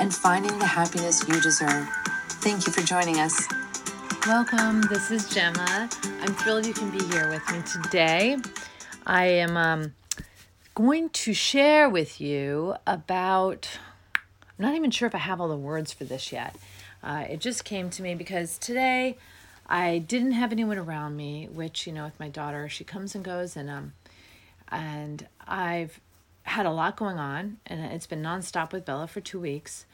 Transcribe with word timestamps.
and 0.00 0.14
finding 0.14 0.58
the 0.58 0.66
happiness 0.66 1.28
you 1.28 1.38
deserve. 1.42 1.86
Thank 2.40 2.66
you 2.66 2.72
for 2.72 2.80
joining 2.80 3.20
us. 3.20 3.46
Welcome. 4.26 4.80
This 4.88 5.10
is 5.10 5.28
Gemma. 5.28 5.90
I'm 6.22 6.34
thrilled 6.34 6.64
you 6.64 6.72
can 6.72 6.90
be 6.90 7.04
here 7.04 7.28
with 7.28 7.46
me 7.52 7.60
today. 7.70 8.38
I 9.06 9.26
am 9.26 9.58
um, 9.58 9.94
going 10.74 11.10
to 11.10 11.34
share 11.34 11.90
with 11.90 12.18
you 12.18 12.76
about, 12.86 13.68
I'm 14.14 14.64
not 14.64 14.74
even 14.74 14.90
sure 14.90 15.06
if 15.06 15.14
I 15.14 15.18
have 15.18 15.38
all 15.38 15.48
the 15.48 15.56
words 15.56 15.92
for 15.92 16.04
this 16.04 16.32
yet. 16.32 16.56
Uh, 17.02 17.26
it 17.28 17.40
just 17.40 17.66
came 17.66 17.90
to 17.90 18.02
me 18.02 18.14
because 18.14 18.56
today 18.56 19.18
I 19.66 19.98
didn't 19.98 20.32
have 20.32 20.50
anyone 20.50 20.78
around 20.78 21.14
me, 21.14 21.46
which, 21.52 21.86
you 21.86 21.92
know, 21.92 22.04
with 22.04 22.18
my 22.18 22.28
daughter, 22.28 22.70
she 22.70 22.84
comes 22.84 23.14
and 23.14 23.22
goes, 23.22 23.54
and 23.54 23.68
um, 23.68 23.92
and 24.70 25.26
I've 25.46 26.00
had 26.42 26.66
a 26.66 26.70
lot 26.70 26.96
going 26.96 27.18
on, 27.18 27.58
and 27.66 27.80
it's 27.92 28.06
been 28.06 28.22
nonstop 28.22 28.72
with 28.72 28.84
Bella 28.84 29.06
for 29.06 29.20
two 29.20 29.38
weeks. 29.38 29.84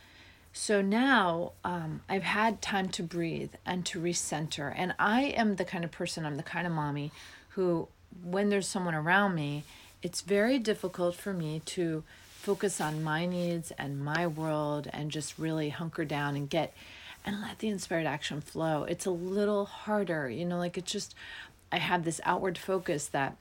So 0.59 0.81
now 0.81 1.53
um, 1.65 2.01
I've 2.09 2.23
had 2.23 2.63
time 2.63 2.89
to 2.89 3.03
breathe 3.03 3.53
and 3.67 3.85
to 3.87 4.01
recenter. 4.01 4.73
And 4.75 4.95
I 4.99 5.25
am 5.25 5.57
the 5.57 5.67
kind 5.67 5.85
of 5.85 5.93
person, 5.93 6.25
I'm 6.25 6.39
the 6.39 6.43
kind 6.43 6.67
of 6.67 6.73
mommy 6.73 7.13
who, 7.51 7.89
when 8.25 8.49
there's 8.49 8.67
someone 8.67 8.95
around 8.95 9.35
me, 9.35 9.65
it's 10.03 10.23
very 10.23 10.59
difficult 10.59 11.15
for 11.15 11.35
me 11.35 11.61
to 11.67 12.05
focus 12.31 12.81
on 12.81 13.05
my 13.05 13.27
needs 13.27 13.71
and 13.73 14.03
my 14.03 14.27
world 14.27 14.89
and 14.95 15.11
just 15.11 15.39
really 15.39 15.69
hunker 15.69 16.07
down 16.07 16.37
and 16.37 16.49
get 16.49 16.73
and 17.23 17.43
let 17.43 17.59
the 17.59 17.69
inspired 17.69 18.07
action 18.07 18.41
flow. 18.41 18.85
It's 18.85 19.05
a 19.05 19.11
little 19.11 19.67
harder, 19.67 20.31
you 20.31 20.47
know, 20.47 20.57
like 20.57 20.79
it's 20.79 20.91
just, 20.91 21.15
I 21.71 21.77
have 21.77 22.05
this 22.05 22.19
outward 22.25 22.57
focus 22.57 23.09
that, 23.09 23.37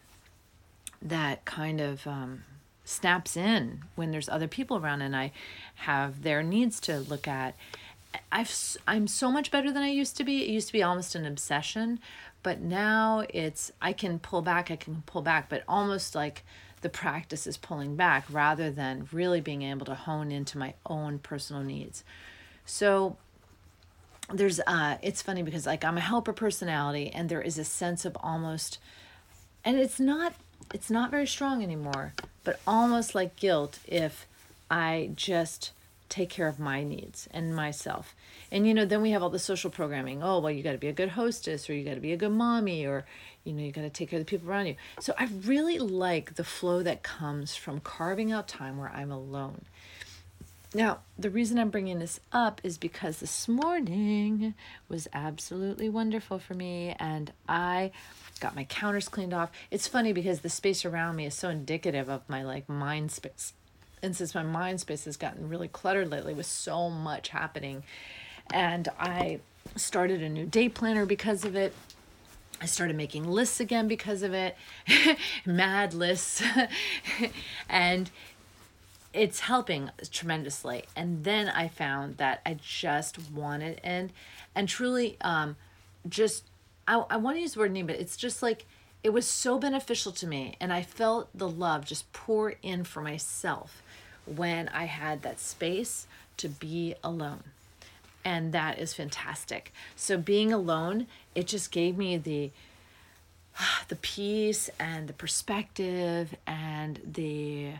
that 1.01 1.45
kind 1.45 1.79
of, 1.79 2.05
um, 2.05 2.43
snaps 2.85 3.35
in 3.35 3.81
when 3.95 4.11
there's 4.11 4.29
other 4.29 4.47
people 4.47 4.77
around 4.77 5.01
and 5.01 5.15
I 5.15 5.31
have 5.75 6.21
their 6.21 6.41
needs 6.41 6.79
to 6.81 6.99
look 6.99 7.27
at. 7.27 7.55
I've 8.31 8.77
I'm 8.87 9.07
so 9.07 9.29
much 9.29 9.51
better 9.51 9.71
than 9.71 9.83
I 9.83 9.89
used 9.89 10.15
to 10.17 10.23
be. 10.23 10.43
It 10.43 10.49
used 10.49 10.67
to 10.67 10.73
be 10.73 10.83
almost 10.83 11.15
an 11.15 11.25
obsession, 11.25 11.99
but 12.43 12.61
now 12.61 13.25
it's 13.29 13.71
I 13.81 13.91
can 13.91 14.19
pull 14.19 14.41
back, 14.41 14.71
I 14.71 14.77
can 14.77 15.03
pull 15.05 15.21
back, 15.21 15.49
but 15.49 15.63
almost 15.67 16.15
like 16.15 16.43
the 16.81 16.89
practice 16.89 17.47
is 17.47 17.57
pulling 17.57 17.95
back 17.95 18.25
rather 18.29 18.69
than 18.69 19.09
really 19.11 19.41
being 19.41 19.63
able 19.63 19.85
to 19.87 19.95
hone 19.95 20.31
into 20.31 20.57
my 20.57 20.75
own 20.85 21.19
personal 21.19 21.63
needs. 21.63 22.03
So 22.65 23.17
there's 24.31 24.59
uh 24.61 24.97
it's 25.01 25.21
funny 25.21 25.43
because 25.43 25.65
like 25.65 25.83
I'm 25.83 25.97
a 25.97 26.01
helper 26.01 26.33
personality 26.33 27.11
and 27.13 27.27
there 27.27 27.41
is 27.41 27.57
a 27.57 27.63
sense 27.63 28.05
of 28.05 28.17
almost 28.21 28.79
and 29.63 29.77
it's 29.77 29.99
not 29.99 30.33
it's 30.73 30.89
not 30.89 31.11
very 31.11 31.27
strong 31.27 31.63
anymore, 31.63 32.13
but 32.43 32.59
almost 32.65 33.15
like 33.15 33.35
guilt 33.35 33.79
if 33.87 34.25
I 34.69 35.11
just 35.15 35.71
take 36.09 36.29
care 36.29 36.47
of 36.47 36.59
my 36.59 36.83
needs 36.83 37.27
and 37.31 37.55
myself. 37.55 38.15
And 38.51 38.67
you 38.67 38.73
know, 38.73 38.85
then 38.85 39.01
we 39.01 39.11
have 39.11 39.23
all 39.23 39.29
the 39.29 39.39
social 39.39 39.69
programming. 39.69 40.21
Oh, 40.23 40.39
well, 40.39 40.51
you 40.51 40.63
got 40.63 40.73
to 40.73 40.77
be 40.77 40.87
a 40.87 40.93
good 40.93 41.09
hostess 41.09 41.69
or 41.69 41.73
you 41.73 41.83
got 41.83 41.95
to 41.95 41.99
be 41.99 42.13
a 42.13 42.17
good 42.17 42.31
mommy 42.31 42.85
or 42.85 43.05
you 43.43 43.53
know, 43.53 43.63
you 43.63 43.71
got 43.71 43.81
to 43.81 43.89
take 43.89 44.09
care 44.09 44.19
of 44.19 44.25
the 44.25 44.29
people 44.29 44.49
around 44.49 44.65
you. 44.65 44.75
So 44.99 45.13
I 45.17 45.29
really 45.45 45.77
like 45.77 46.35
the 46.35 46.43
flow 46.43 46.81
that 46.83 47.03
comes 47.03 47.55
from 47.55 47.79
carving 47.79 48.31
out 48.31 48.47
time 48.47 48.77
where 48.77 48.89
I'm 48.89 49.11
alone. 49.11 49.61
Now, 50.73 50.99
the 51.17 51.29
reason 51.29 51.57
I'm 51.57 51.69
bringing 51.69 51.99
this 51.99 52.19
up 52.33 52.59
is 52.63 52.77
because 52.77 53.19
this 53.19 53.47
morning 53.47 54.55
was 54.89 55.07
absolutely 55.13 55.87
wonderful 55.89 56.39
for 56.39 56.53
me 56.53 56.95
and 56.99 57.31
I 57.47 57.91
got 58.39 58.55
my 58.55 58.65
counters 58.65 59.07
cleaned 59.07 59.33
off. 59.33 59.51
It's 59.71 59.87
funny 59.87 60.13
because 60.13 60.41
the 60.41 60.49
space 60.49 60.85
around 60.85 61.15
me 61.15 61.25
is 61.25 61.33
so 61.33 61.49
indicative 61.49 62.09
of 62.09 62.27
my 62.27 62.43
like 62.43 62.67
mind 62.67 63.11
space. 63.11 63.53
And 64.01 64.15
since 64.15 64.35
my 64.35 64.43
mind 64.43 64.81
space 64.81 65.05
has 65.05 65.17
gotten 65.17 65.49
really 65.49 65.67
cluttered 65.67 66.11
lately 66.11 66.33
with 66.33 66.45
so 66.45 66.89
much 66.89 67.29
happening, 67.29 67.83
and 68.51 68.87
I 68.99 69.39
started 69.75 70.21
a 70.21 70.29
new 70.29 70.45
day 70.45 70.69
planner 70.69 71.05
because 71.05 71.45
of 71.45 71.55
it. 71.55 71.73
I 72.61 72.67
started 72.67 72.95
making 72.95 73.27
lists 73.27 73.59
again 73.59 73.87
because 73.87 74.21
of 74.21 74.33
it, 74.33 74.55
mad 75.45 75.93
lists. 75.93 76.41
and 77.69 78.09
it's 79.13 79.41
helping 79.41 79.89
tremendously. 80.11 80.83
And 80.95 81.23
then 81.23 81.49
I 81.49 81.67
found 81.67 82.17
that 82.17 82.41
I 82.45 82.57
just 82.61 83.17
wanted 83.31 83.79
and 83.83 84.11
and 84.53 84.69
truly 84.69 85.17
um 85.21 85.55
just 86.07 86.43
I, 86.87 87.03
I 87.09 87.17
want 87.17 87.37
to 87.37 87.41
use 87.41 87.53
the 87.53 87.61
word 87.61 87.71
need, 87.71 87.87
but 87.87 87.97
it's 87.97 88.17
just 88.17 88.41
like 88.43 88.65
it 89.03 89.13
was 89.13 89.27
so 89.27 89.59
beneficial 89.59 90.11
to 90.13 90.27
me. 90.27 90.55
And 90.59 90.73
I 90.73 90.81
felt 90.81 91.29
the 91.33 91.49
love 91.49 91.85
just 91.85 92.11
pour 92.13 92.55
in 92.61 92.83
for 92.83 93.01
myself 93.01 93.83
when 94.25 94.67
I 94.69 94.85
had 94.85 95.21
that 95.21 95.39
space 95.39 96.07
to 96.37 96.49
be 96.49 96.95
alone. 97.03 97.43
And 98.23 98.51
that 98.53 98.79
is 98.79 98.93
fantastic. 98.93 99.71
So 99.95 100.17
being 100.17 100.51
alone, 100.51 101.05
it 101.35 101.45
just 101.45 101.71
gave 101.71 101.97
me 101.97 102.17
the 102.17 102.51
the 103.87 103.95
peace 103.95 104.69
and 104.79 105.07
the 105.07 105.13
perspective 105.13 106.35
and 106.47 106.99
the 107.05 107.73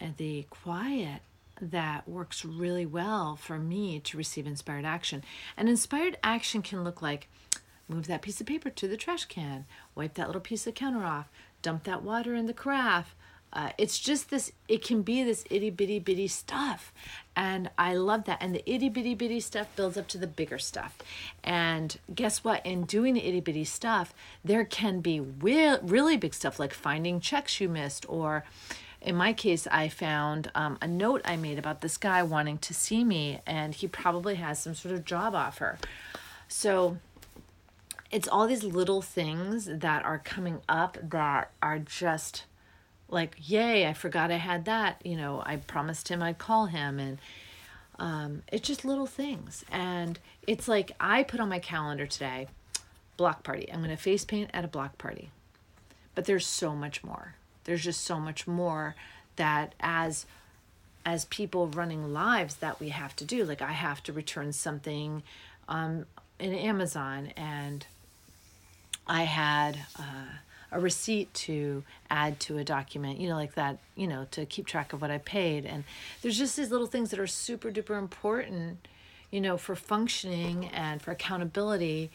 and 0.00 0.16
the 0.16 0.46
quiet 0.50 1.22
that 1.60 2.06
works 2.06 2.44
really 2.44 2.84
well 2.84 3.34
for 3.34 3.58
me 3.58 3.98
to 4.00 4.16
receive 4.16 4.46
inspired 4.46 4.84
action. 4.84 5.24
And 5.56 5.68
inspired 5.68 6.18
action 6.22 6.60
can 6.62 6.84
look 6.84 7.00
like 7.00 7.28
Move 7.88 8.06
that 8.06 8.22
piece 8.22 8.40
of 8.40 8.46
paper 8.46 8.70
to 8.70 8.88
the 8.88 8.96
trash 8.96 9.26
can. 9.26 9.64
Wipe 9.94 10.14
that 10.14 10.26
little 10.26 10.40
piece 10.40 10.66
of 10.66 10.74
counter 10.74 11.04
off. 11.04 11.28
Dump 11.62 11.84
that 11.84 12.02
water 12.02 12.34
in 12.34 12.46
the 12.46 12.52
carafe. 12.52 13.14
Uh, 13.52 13.70
it's 13.78 13.98
just 13.98 14.28
this, 14.28 14.52
it 14.68 14.84
can 14.84 15.02
be 15.02 15.22
this 15.22 15.44
itty 15.50 15.70
bitty 15.70 15.98
bitty 15.98 16.28
stuff. 16.28 16.92
And 17.34 17.70
I 17.78 17.94
love 17.94 18.24
that. 18.24 18.38
And 18.40 18.54
the 18.54 18.70
itty 18.70 18.88
bitty 18.88 19.14
bitty 19.14 19.40
stuff 19.40 19.68
builds 19.76 19.96
up 19.96 20.08
to 20.08 20.18
the 20.18 20.26
bigger 20.26 20.58
stuff. 20.58 20.98
And 21.44 21.96
guess 22.14 22.42
what? 22.42 22.64
In 22.66 22.84
doing 22.84 23.14
the 23.14 23.26
itty 23.26 23.40
bitty 23.40 23.64
stuff, 23.64 24.12
there 24.44 24.64
can 24.64 25.00
be 25.00 25.20
re- 25.20 25.78
really 25.80 26.16
big 26.16 26.34
stuff 26.34 26.58
like 26.58 26.74
finding 26.74 27.20
checks 27.20 27.60
you 27.60 27.68
missed 27.68 28.04
or 28.08 28.44
in 29.00 29.14
my 29.14 29.32
case, 29.32 29.68
I 29.70 29.88
found 29.88 30.50
um, 30.56 30.78
a 30.82 30.88
note 30.88 31.22
I 31.24 31.36
made 31.36 31.60
about 31.60 31.80
this 31.80 31.96
guy 31.96 32.24
wanting 32.24 32.58
to 32.58 32.74
see 32.74 33.04
me, 33.04 33.40
and 33.46 33.72
he 33.72 33.86
probably 33.86 34.34
has 34.34 34.58
some 34.58 34.74
sort 34.74 34.94
of 34.94 35.04
job 35.04 35.32
offer. 35.32 35.78
So 36.48 36.96
it's 38.10 38.28
all 38.28 38.46
these 38.46 38.64
little 38.64 39.02
things 39.02 39.66
that 39.66 40.04
are 40.04 40.18
coming 40.18 40.60
up 40.68 40.96
that 41.02 41.50
are 41.62 41.78
just 41.78 42.44
like 43.08 43.36
yay 43.40 43.86
i 43.86 43.92
forgot 43.92 44.30
i 44.30 44.36
had 44.36 44.64
that 44.64 45.00
you 45.04 45.16
know 45.16 45.42
i 45.46 45.56
promised 45.56 46.08
him 46.08 46.22
i'd 46.22 46.38
call 46.38 46.66
him 46.66 46.98
and 46.98 47.18
um, 47.98 48.42
it's 48.52 48.66
just 48.66 48.84
little 48.84 49.06
things. 49.06 49.64
And 49.70 50.18
it's 50.46 50.68
like 50.68 50.92
i 51.00 51.22
put 51.22 51.40
on 51.40 51.48
my 51.48 51.58
calendar 51.58 52.06
today 52.06 52.48
block 53.16 53.42
party. 53.42 53.70
I'm 53.72 53.78
going 53.80 53.90
to 53.90 53.96
face 53.96 54.24
paint 54.24 54.50
at 54.52 54.64
a 54.64 54.68
block 54.68 54.98
party. 54.98 55.30
But 56.14 56.26
there's 56.26 56.46
so 56.46 56.74
much 56.74 57.02
more. 57.02 57.34
There's 57.64 57.82
just 57.82 58.02
so 58.02 58.20
much 58.20 58.46
more 58.46 58.94
that 59.36 59.74
as 59.80 60.26
as 61.04 61.24
people 61.26 61.68
running 61.68 62.12
lives 62.12 62.56
that 62.56 62.80
we 62.80 62.90
have 62.90 63.16
to 63.16 63.24
do. 63.24 63.44
Like 63.44 63.62
i 63.62 63.72
have 63.72 64.02
to 64.04 64.12
return 64.12 64.52
something 64.52 65.22
um, 65.68 66.06
in 66.38 66.54
amazon 66.54 67.32
and 67.36 67.86
I 69.06 69.22
had 69.22 69.78
uh, 69.98 70.36
a 70.72 70.80
receipt 70.80 71.32
to 71.34 71.84
add 72.10 72.40
to 72.40 72.58
a 72.58 72.64
document, 72.64 73.20
you 73.20 73.28
know, 73.28 73.36
like 73.36 73.54
that, 73.54 73.78
you 73.94 74.06
know, 74.06 74.26
to 74.32 74.46
keep 74.46 74.66
track 74.66 74.92
of 74.92 75.00
what 75.00 75.10
I 75.10 75.18
paid. 75.18 75.64
And 75.64 75.84
there's 76.22 76.38
just 76.38 76.56
these 76.56 76.70
little 76.70 76.86
things 76.86 77.10
that 77.10 77.20
are 77.20 77.26
super 77.26 77.70
duper 77.70 77.98
important, 77.98 78.88
you 79.30 79.40
know, 79.40 79.56
for 79.56 79.76
functioning 79.76 80.66
and 80.66 81.00
for 81.00 81.12
accountability. 81.12 82.10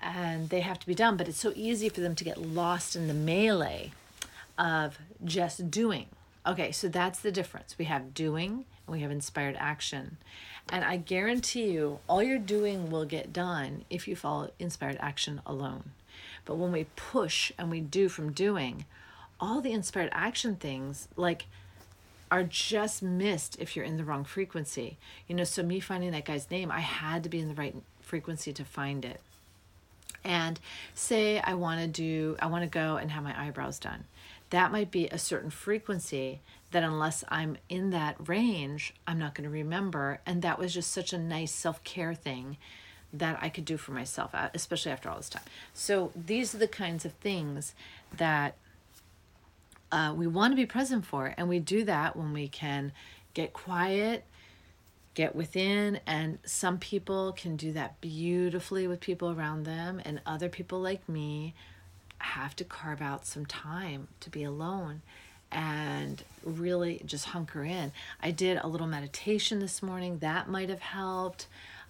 And 0.00 0.50
they 0.50 0.60
have 0.60 0.78
to 0.80 0.86
be 0.86 0.94
done, 0.94 1.16
but 1.16 1.28
it's 1.28 1.40
so 1.40 1.52
easy 1.54 1.88
for 1.88 2.00
them 2.00 2.14
to 2.14 2.24
get 2.24 2.40
lost 2.40 2.96
in 2.96 3.08
the 3.08 3.14
melee 3.14 3.92
of 4.58 4.98
just 5.24 5.70
doing. 5.70 6.06
Okay, 6.46 6.70
so 6.72 6.88
that's 6.88 7.18
the 7.18 7.32
difference. 7.32 7.76
We 7.78 7.86
have 7.86 8.14
doing 8.14 8.64
and 8.86 8.94
we 8.94 9.00
have 9.00 9.10
inspired 9.10 9.56
action. 9.58 10.16
And 10.68 10.84
I 10.84 10.96
guarantee 10.96 11.70
you, 11.70 12.00
all 12.08 12.22
your 12.22 12.38
doing 12.38 12.90
will 12.90 13.04
get 13.04 13.32
done 13.32 13.84
if 13.90 14.08
you 14.08 14.16
follow 14.16 14.50
inspired 14.58 14.96
action 15.00 15.40
alone. 15.46 15.90
But 16.46 16.56
when 16.56 16.72
we 16.72 16.86
push 16.96 17.52
and 17.58 17.70
we 17.70 17.80
do 17.80 18.08
from 18.08 18.32
doing, 18.32 18.86
all 19.38 19.60
the 19.60 19.72
inspired 19.72 20.08
action 20.12 20.56
things, 20.56 21.08
like 21.16 21.44
are 22.30 22.42
just 22.42 23.02
missed 23.02 23.56
if 23.60 23.76
you're 23.76 23.84
in 23.84 23.98
the 23.98 24.04
wrong 24.04 24.24
frequency. 24.24 24.96
You 25.28 25.34
know, 25.34 25.44
so 25.44 25.62
me 25.62 25.80
finding 25.80 26.12
that 26.12 26.24
guy's 26.24 26.50
name, 26.50 26.70
I 26.70 26.80
had 26.80 27.22
to 27.24 27.28
be 27.28 27.40
in 27.40 27.48
the 27.48 27.54
right 27.54 27.76
frequency 28.00 28.52
to 28.54 28.64
find 28.64 29.04
it. 29.04 29.20
And 30.24 30.58
say 30.94 31.40
I 31.40 31.54
want 31.54 31.80
to 31.80 31.86
do, 31.86 32.36
I 32.40 32.46
want 32.46 32.64
to 32.64 32.70
go 32.70 32.96
and 32.96 33.10
have 33.10 33.22
my 33.22 33.38
eyebrows 33.40 33.78
done. 33.78 34.04
That 34.50 34.72
might 34.72 34.90
be 34.90 35.08
a 35.08 35.18
certain 35.18 35.50
frequency 35.50 36.40
that 36.70 36.82
unless 36.82 37.24
I'm 37.28 37.58
in 37.68 37.90
that 37.90 38.28
range, 38.28 38.94
I'm 39.06 39.18
not 39.18 39.34
going 39.34 39.48
to 39.48 39.50
remember. 39.50 40.20
And 40.26 40.42
that 40.42 40.58
was 40.58 40.74
just 40.74 40.90
such 40.90 41.12
a 41.12 41.18
nice 41.18 41.52
self 41.52 41.82
care 41.84 42.14
thing 42.14 42.56
that 43.12 43.38
I 43.40 43.48
could 43.48 43.64
do 43.64 43.76
for 43.76 43.92
myself, 43.92 44.34
uh, 44.34 44.48
especially 44.54 44.92
after 44.92 45.08
all 45.08 45.16
this 45.16 45.28
time. 45.28 45.42
So 45.72 46.12
these 46.14 46.54
are 46.54 46.58
the 46.58 46.68
kinds 46.68 47.04
of 47.04 47.12
things 47.12 47.74
that 48.16 48.56
uh, 49.92 50.12
we 50.16 50.26
want 50.26 50.52
to 50.52 50.56
be 50.56 50.66
present 50.66 51.06
for. 51.06 51.34
And 51.36 51.48
we 51.48 51.58
do 51.58 51.84
that 51.84 52.16
when 52.16 52.32
we 52.32 52.48
can 52.48 52.92
get 53.34 53.52
quiet, 53.52 54.24
get 55.14 55.34
within. 55.34 56.00
And 56.06 56.38
some 56.44 56.78
people 56.78 57.32
can 57.32 57.56
do 57.56 57.72
that 57.72 58.00
beautifully 58.00 58.86
with 58.86 59.00
people 59.00 59.30
around 59.30 59.64
them, 59.64 60.00
and 60.04 60.20
other 60.26 60.48
people 60.48 60.80
like 60.80 61.08
me 61.08 61.54
have 62.18 62.56
to 62.56 62.64
carve 62.64 63.02
out 63.02 63.26
some 63.26 63.46
time 63.46 64.08
to 64.20 64.30
be 64.30 64.42
alone 64.42 65.02
and 65.52 66.24
really 66.42 67.00
just 67.06 67.26
hunker 67.26 67.62
in. 67.62 67.92
I 68.20 68.30
did 68.30 68.58
a 68.58 68.66
little 68.66 68.86
meditation 68.86 69.60
this 69.60 69.82
morning, 69.82 70.18
that 70.18 70.48
might 70.48 70.68
have 70.68 70.80
helped. 70.80 71.46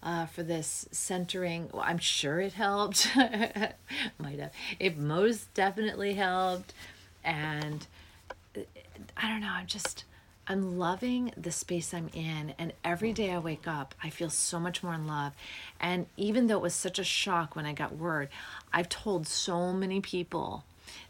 Uh, 0.07 0.25
for 0.25 0.45
this 0.45 0.87
centering. 0.93 1.69
Well, 1.73 1.83
I'm 1.85 1.99
sure 1.99 2.39
it 2.39 2.53
helped. 2.53 3.09
Might 3.17 4.39
have. 4.39 4.53
It 4.79 4.97
most 4.97 5.53
definitely 5.53 6.15
helped. 6.15 6.73
And 7.25 7.85
I 9.17 9.29
don't 9.29 9.41
know, 9.41 9.51
I'm 9.51 9.67
just, 9.67 10.05
I'm 10.47 10.79
loving 10.79 11.33
the 11.37 11.51
space 11.51 11.93
I'm 11.93 12.09
in. 12.15 12.55
And 12.57 12.73
every 12.85 13.13
day 13.13 13.33
I 13.33 13.39
wake 13.39 13.67
up, 13.67 13.97
I 14.01 14.11
feel 14.11 14.31
so 14.31 14.61
much 14.61 14.81
more 14.85 14.95
in 14.95 15.09
love. 15.09 15.33
And 15.81 16.07
even 16.17 16.47
though 16.47 16.59
it 16.59 16.63
was 16.63 16.75
such 16.75 17.01
a 17.01 17.05
shock 17.05 17.57
when 17.57 17.67
I 17.67 17.73
got 17.73 17.97
word, 17.97 18.29
I've 18.73 18.89
told 18.89 19.27
so 19.27 19.73
many 19.73 20.01
people 20.01 20.63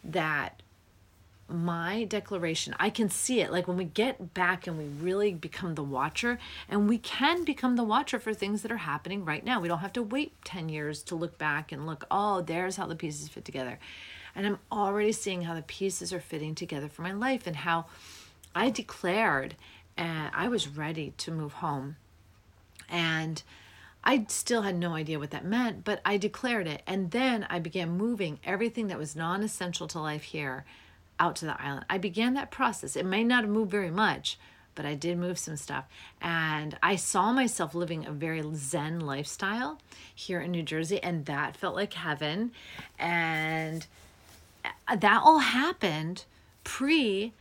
that 0.05 0.63
my 1.49 2.05
declaration, 2.05 2.75
I 2.79 2.91
can 2.91 3.09
see 3.09 3.41
it. 3.41 3.53
Like 3.53 3.69
when 3.69 3.77
we 3.77 3.85
get 3.85 4.35
back 4.35 4.67
and 4.67 4.77
we 4.77 4.85
really 4.85 5.33
become 5.33 5.75
the 5.75 5.83
watcher, 5.83 6.39
and 6.69 6.89
we 6.89 6.99
can 6.99 7.45
become 7.45 7.77
the 7.77 7.85
watcher 7.85 8.19
for 8.19 8.35
things 8.35 8.63
that 8.63 8.73
are 8.73 8.79
happening 8.79 9.25
right 9.25 9.45
now. 9.45 9.61
We 9.61 9.69
don't 9.69 9.79
have 9.79 9.93
to 9.95 10.03
wait 10.03 10.33
10 10.45 10.69
years 10.69 11.03
to 11.05 11.15
look 11.15 11.39
back 11.39 11.71
and 11.71 11.87
look, 11.87 12.05
oh, 12.11 12.43
there's 12.43 12.77
how 12.77 12.87
the 12.87 12.97
pieces 12.97 13.29
fit 13.29 13.45
together. 13.45 13.79
And 14.35 14.47
I'm 14.47 14.59
already 14.71 15.13
seeing 15.13 15.43
how 15.43 15.55
the 15.55 15.63
pieces 15.63 16.13
are 16.13 16.21
fitting 16.21 16.55
together 16.55 16.89
for 16.89 17.03
my 17.03 17.13
life 17.13 17.47
and 17.47 17.57
how 17.57 17.87
I 18.55 18.71
declared 18.71 19.55
and 19.97 20.31
I 20.35 20.49
was 20.49 20.69
ready 20.69 21.15
to 21.19 21.31
move 21.31 21.55
home. 21.55 21.97
And 22.89 23.43
I 24.05 24.27
still 24.29 24.63
had 24.63 24.77
no 24.77 24.95
idea 24.95 25.19
what 25.19 25.31
that 25.31 25.45
meant, 25.45 25.85
but 25.85 26.01
I 26.05 26.17
declared 26.17 26.67
it. 26.67 26.83
And 26.87 27.11
then 27.11 27.47
I 27.49 27.59
began 27.59 27.91
moving 27.91 28.39
everything 28.45 28.89
that 28.89 28.99
was 28.99 29.17
non 29.17 29.43
essential 29.43 29.89
to 29.89 30.01
life 30.01 30.23
here 30.23 30.65
out 31.19 31.37
to 31.37 31.47
the 31.47 31.61
island. 31.61 31.87
I 31.89 31.99
began 31.99 32.35
that 32.35 32.51
process. 32.51 32.97
It 32.97 33.07
may 33.07 33.25
not 33.25 33.45
have 33.45 33.53
moved 33.53 33.71
very 33.71 33.91
much, 33.91 34.39
but 34.75 34.87
I 34.87 34.95
did 34.95 35.19
move 35.19 35.39
some 35.39 35.57
stuff. 35.57 35.87
And 36.21 36.77
I 36.83 36.97
saw 36.97 37.33
myself 37.33 37.75
living 37.75 38.07
a 38.07 38.13
very 38.13 38.43
Zen 38.55 39.01
lifestyle 39.01 39.81
here 40.15 40.41
in 40.41 40.51
New 40.51 40.63
Jersey, 40.63 41.03
and 41.03 41.27
that 41.27 41.57
felt 41.57 41.75
like 41.75 41.95
heaven. 41.95 42.53
And 42.99 43.87
that 44.95 45.23
all 45.25 45.39
happened 45.39 46.25
pre 46.65 47.33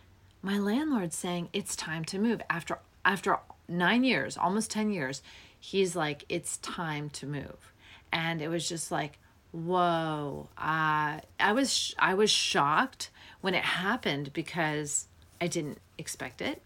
my 0.41 0.59
landlord 0.59 1.11
saying 1.13 1.49
it's 1.53 1.75
time 1.75 2.05
to 2.05 2.19
move 2.19 2.41
after 2.49 2.79
after 3.03 3.39
9 3.67 4.03
years 4.03 4.37
almost 4.37 4.69
10 4.71 4.91
years 4.91 5.23
he's 5.59 5.95
like 5.95 6.23
it's 6.29 6.57
time 6.57 7.09
to 7.09 7.25
move 7.25 7.73
and 8.11 8.41
it 8.41 8.47
was 8.47 8.69
just 8.69 8.91
like 8.91 9.17
whoa 9.51 10.47
uh, 10.57 11.19
i 11.39 11.51
was 11.51 11.95
i 11.97 12.13
was 12.13 12.29
shocked 12.29 13.09
when 13.45 13.53
it 13.53 13.63
happened 13.63 14.33
because 14.33 15.05
i 15.39 15.45
didn't 15.45 15.77
expect 15.99 16.41
it 16.41 16.63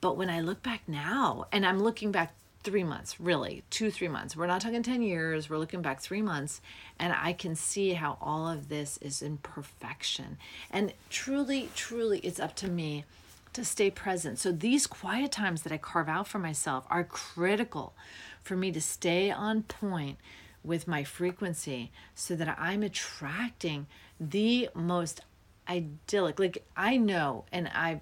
but 0.00 0.16
when 0.16 0.30
i 0.30 0.40
look 0.40 0.62
back 0.62 0.80
now 0.88 1.46
and 1.52 1.66
i'm 1.66 1.78
looking 1.78 2.10
back 2.10 2.32
three 2.66 2.82
months, 2.82 3.20
really, 3.20 3.62
two, 3.70 3.92
three 3.92 4.08
months. 4.08 4.36
We're 4.36 4.48
not 4.48 4.60
talking 4.60 4.82
10 4.82 5.00
years, 5.00 5.48
we're 5.48 5.56
looking 5.56 5.82
back 5.82 6.00
three 6.00 6.20
months, 6.20 6.60
and 6.98 7.12
I 7.12 7.32
can 7.32 7.54
see 7.54 7.92
how 7.92 8.18
all 8.20 8.48
of 8.48 8.68
this 8.68 8.98
is 9.00 9.22
in 9.22 9.36
perfection. 9.38 10.36
And 10.68 10.92
truly, 11.08 11.68
truly, 11.76 12.18
it's 12.24 12.40
up 12.40 12.56
to 12.56 12.68
me 12.68 13.04
to 13.52 13.64
stay 13.64 13.88
present. 13.88 14.40
So 14.40 14.50
these 14.50 14.88
quiet 14.88 15.30
times 15.30 15.62
that 15.62 15.70
I 15.72 15.78
carve 15.78 16.08
out 16.08 16.26
for 16.26 16.40
myself 16.40 16.84
are 16.90 17.04
critical 17.04 17.94
for 18.42 18.56
me 18.56 18.72
to 18.72 18.80
stay 18.80 19.30
on 19.30 19.62
point 19.62 20.18
with 20.64 20.88
my 20.88 21.04
frequency 21.04 21.92
so 22.16 22.34
that 22.34 22.56
I'm 22.58 22.82
attracting 22.82 23.86
the 24.18 24.70
most 24.74 25.20
idyllic. 25.68 26.38
Like 26.38 26.64
I 26.76 26.96
know, 26.96 27.44
and 27.52 27.68
I 27.68 28.00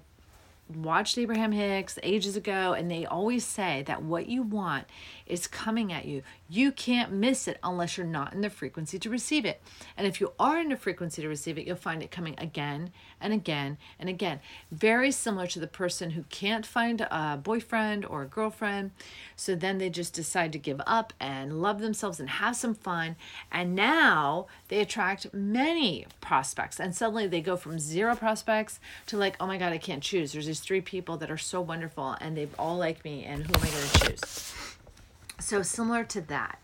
watched 0.73 1.17
Abraham 1.17 1.51
Hicks 1.51 1.99
ages 2.03 2.35
ago, 2.35 2.73
and 2.73 2.89
they 2.89 3.05
always 3.05 3.45
say 3.45 3.83
that 3.87 4.03
what 4.03 4.27
you 4.27 4.41
want 4.41 4.85
is 5.25 5.47
coming 5.47 5.91
at 5.91 6.05
you. 6.05 6.21
You 6.49 6.71
can't 6.71 7.11
miss 7.11 7.47
it 7.47 7.57
unless 7.63 7.97
you're 7.97 8.05
not 8.05 8.33
in 8.33 8.41
the 8.41 8.49
frequency 8.49 8.99
to 8.99 9.09
receive 9.09 9.45
it. 9.45 9.61
And 9.97 10.05
if 10.05 10.21
you 10.21 10.33
are 10.39 10.59
in 10.59 10.69
the 10.69 10.75
frequency 10.75 11.21
to 11.21 11.27
receive 11.27 11.57
it, 11.57 11.65
you'll 11.65 11.75
find 11.75 12.03
it 12.03 12.11
coming 12.11 12.35
again 12.37 12.91
and 13.19 13.33
again 13.33 13.77
and 13.99 14.07
again. 14.07 14.39
Very 14.71 15.11
similar 15.11 15.47
to 15.47 15.59
the 15.59 15.67
person 15.67 16.11
who 16.11 16.23
can't 16.29 16.65
find 16.65 17.01
a 17.01 17.39
boyfriend 17.41 18.05
or 18.05 18.21
a 18.21 18.27
girlfriend. 18.27 18.91
So 19.35 19.55
then 19.55 19.79
they 19.79 19.89
just 19.89 20.13
decide 20.13 20.51
to 20.53 20.59
give 20.59 20.81
up 20.85 21.13
and 21.19 21.61
love 21.61 21.81
themselves 21.81 22.19
and 22.19 22.29
have 22.29 22.55
some 22.55 22.75
fun. 22.75 23.15
And 23.51 23.75
now 23.75 24.47
they 24.67 24.79
attract 24.79 25.33
many 25.33 26.05
prospects. 26.21 26.79
And 26.79 26.95
suddenly 26.95 27.27
they 27.27 27.41
go 27.41 27.57
from 27.57 27.79
zero 27.79 28.15
prospects 28.15 28.79
to 29.07 29.17
like, 29.17 29.35
oh 29.39 29.47
my 29.47 29.57
God, 29.57 29.73
I 29.73 29.77
can't 29.77 30.03
choose. 30.03 30.33
There's 30.33 30.45
these 30.45 30.59
three 30.59 30.81
people 30.81 31.17
that 31.17 31.31
are 31.31 31.37
so 31.37 31.61
wonderful 31.61 32.15
and 32.21 32.37
they 32.37 32.47
all 32.59 32.77
like 32.77 33.03
me. 33.03 33.23
And 33.23 33.43
who 33.45 33.53
am 33.53 33.61
I 33.61 33.69
going 33.69 33.87
to 33.89 33.99
choose? 34.09 34.74
So, 35.39 35.61
similar 35.61 36.03
to 36.05 36.21
that. 36.21 36.59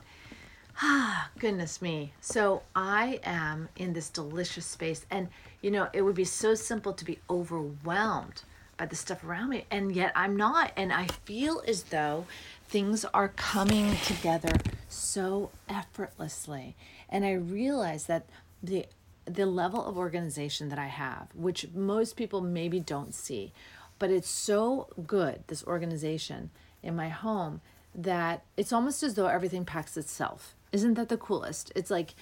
Ah, 0.81 1.29
goodness 1.37 1.81
me. 1.81 2.13
So, 2.21 2.63
I 2.75 3.19
am 3.23 3.69
in 3.75 3.93
this 3.93 4.09
delicious 4.09 4.65
space. 4.65 5.05
And, 5.11 5.27
you 5.61 5.71
know, 5.71 5.89
it 5.93 6.01
would 6.01 6.15
be 6.15 6.23
so 6.23 6.55
simple 6.55 6.93
to 6.93 7.05
be 7.05 7.19
overwhelmed 7.29 8.43
by 8.77 8.87
the 8.87 8.95
stuff 8.95 9.23
around 9.23 9.49
me. 9.49 9.65
And 9.69 9.95
yet 9.95 10.11
I'm 10.15 10.35
not. 10.35 10.71
And 10.75 10.91
I 10.91 11.07
feel 11.25 11.61
as 11.67 11.83
though 11.83 12.25
things 12.67 13.05
are 13.13 13.27
coming 13.27 13.95
together 14.05 14.53
so 14.89 15.51
effortlessly. 15.69 16.75
And 17.09 17.25
I 17.25 17.33
realize 17.33 18.05
that 18.05 18.25
the 18.63 18.85
the 19.25 19.45
level 19.45 19.85
of 19.85 19.97
organization 19.97 20.69
that 20.69 20.79
I 20.79 20.87
have, 20.87 21.27
which 21.35 21.67
most 21.75 22.15
people 22.15 22.41
maybe 22.41 22.79
don't 22.79 23.13
see, 23.13 23.53
but 23.99 24.09
it's 24.09 24.29
so 24.29 24.87
good, 25.05 25.43
this 25.45 25.63
organization 25.65 26.49
in 26.81 26.95
my 26.95 27.09
home, 27.09 27.61
that 27.93 28.43
it's 28.57 28.73
almost 28.73 29.03
as 29.03 29.15
though 29.15 29.27
everything 29.27 29.65
packs 29.65 29.97
itself. 29.97 30.55
Isn't 30.71 30.93
that 30.95 31.09
the 31.09 31.17
coolest? 31.17 31.71
It's 31.75 31.91
like 31.91 32.15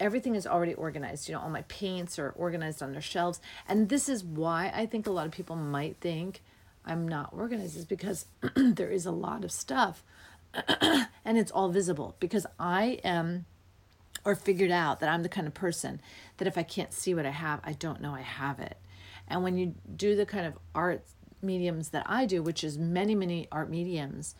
everything 0.00 0.34
is 0.34 0.46
already 0.46 0.74
organized. 0.74 1.28
You 1.28 1.34
know, 1.34 1.42
all 1.42 1.50
my 1.50 1.62
paints 1.62 2.18
are 2.18 2.30
organized 2.30 2.82
on 2.82 2.92
their 2.92 3.00
shelves. 3.00 3.40
And 3.68 3.88
this 3.88 4.08
is 4.08 4.24
why 4.24 4.72
I 4.74 4.86
think 4.86 5.06
a 5.06 5.12
lot 5.12 5.26
of 5.26 5.32
people 5.32 5.56
might 5.56 5.96
think 6.00 6.42
I'm 6.84 7.06
not 7.06 7.32
organized, 7.32 7.76
is 7.76 7.84
because 7.84 8.26
there 8.56 8.90
is 8.90 9.06
a 9.06 9.12
lot 9.12 9.44
of 9.44 9.52
stuff 9.52 10.02
and 11.24 11.38
it's 11.38 11.50
all 11.50 11.68
visible 11.68 12.16
because 12.20 12.46
I 12.58 12.98
am 13.04 13.46
or 14.24 14.34
figured 14.34 14.70
out 14.70 15.00
that 15.00 15.08
I'm 15.08 15.22
the 15.22 15.28
kind 15.28 15.46
of 15.46 15.54
person 15.54 16.00
that 16.36 16.48
if 16.48 16.58
I 16.58 16.62
can't 16.62 16.92
see 16.92 17.14
what 17.14 17.26
I 17.26 17.30
have, 17.30 17.60
I 17.64 17.72
don't 17.72 18.00
know 18.00 18.14
I 18.14 18.20
have 18.20 18.60
it. 18.60 18.76
And 19.28 19.42
when 19.42 19.56
you 19.56 19.74
do 19.96 20.14
the 20.14 20.26
kind 20.26 20.46
of 20.46 20.58
art 20.74 21.02
mediums 21.40 21.88
that 21.90 22.04
I 22.06 22.26
do, 22.26 22.42
which 22.42 22.62
is 22.62 22.78
many, 22.78 23.14
many 23.14 23.48
art 23.50 23.70
mediums, 23.70 24.34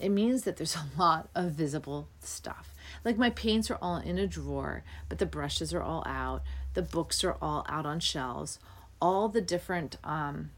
it 0.00 0.08
means 0.08 0.42
that 0.42 0.56
there's 0.56 0.76
a 0.96 0.98
lot 0.98 1.28
of 1.34 1.52
visible 1.52 2.08
stuff. 2.20 2.74
Like 3.04 3.18
my 3.18 3.30
paints 3.30 3.70
are 3.70 3.78
all 3.80 3.96
in 3.96 4.18
a 4.18 4.26
drawer, 4.26 4.82
but 5.08 5.18
the 5.18 5.26
brushes 5.26 5.72
are 5.72 5.82
all 5.82 6.02
out. 6.06 6.42
The 6.74 6.82
books 6.82 7.22
are 7.24 7.36
all 7.40 7.64
out 7.68 7.86
on 7.86 8.00
shelves. 8.00 8.58
All 9.00 9.28
the 9.28 9.40
different, 9.40 9.96
um, 10.04 10.50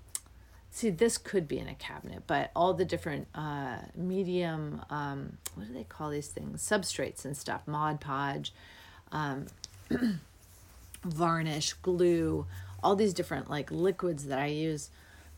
see, 0.71 0.91
this 0.91 1.19
could 1.19 1.47
be 1.47 1.59
in 1.59 1.69
a 1.69 1.75
cabinet, 1.75 2.25
but 2.27 2.51
all 2.57 2.75
the 2.75 2.85
different 2.85 3.29
uh, 3.35 3.79
medium, 3.95 4.83
um, 4.91 5.39
what 5.55 5.69
do 5.69 5.73
they 5.73 5.85
call 5.85 6.11
these 6.11 6.29
things? 6.29 6.63
Substrates 6.63 7.25
and 7.25 7.37
stuff, 7.37 7.63
Mod 7.67 8.01
Podge, 8.01 8.53
um, 9.13 9.47
varnish, 11.05 11.75
glue, 11.75 12.47
all 12.83 12.97
these 12.97 13.15
different 13.15 13.49
like 13.49 13.71
liquids 13.71 14.27
that 14.27 14.39
I 14.39 14.47
use, 14.47 14.91